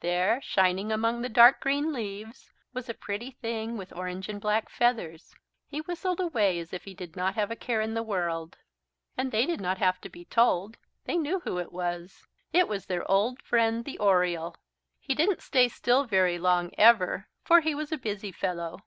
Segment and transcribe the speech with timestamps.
[0.00, 4.68] There, shining among the dark green leaves, was a pretty thing with orange and black
[4.68, 5.34] feathers.
[5.66, 8.58] He whistled away as if he did not have a care in the world.
[9.16, 12.26] And they did not have to be told they knew who it was.
[12.52, 14.58] It was their old friend, the Oriole.
[15.00, 18.80] He didn't stay still very long ever, for he was a busy fellow.